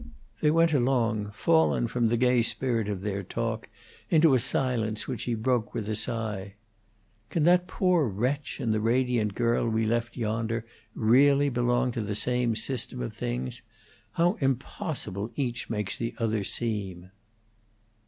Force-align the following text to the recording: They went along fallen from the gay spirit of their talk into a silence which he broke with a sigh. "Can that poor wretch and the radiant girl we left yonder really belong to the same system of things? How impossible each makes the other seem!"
They 0.39 0.49
went 0.49 0.73
along 0.73 1.29
fallen 1.29 1.85
from 1.85 2.07
the 2.07 2.17
gay 2.17 2.41
spirit 2.41 2.89
of 2.89 3.01
their 3.01 3.21
talk 3.21 3.69
into 4.09 4.33
a 4.33 4.39
silence 4.39 5.07
which 5.07 5.25
he 5.25 5.35
broke 5.35 5.75
with 5.75 5.87
a 5.87 5.95
sigh. 5.95 6.55
"Can 7.29 7.43
that 7.43 7.67
poor 7.67 8.07
wretch 8.07 8.59
and 8.59 8.73
the 8.73 8.81
radiant 8.81 9.35
girl 9.35 9.69
we 9.69 9.85
left 9.85 10.17
yonder 10.17 10.65
really 10.95 11.49
belong 11.49 11.91
to 11.91 12.01
the 12.01 12.15
same 12.15 12.55
system 12.55 12.99
of 12.99 13.13
things? 13.13 13.61
How 14.13 14.37
impossible 14.41 15.31
each 15.35 15.69
makes 15.69 15.97
the 15.97 16.15
other 16.17 16.43
seem!" 16.45 17.11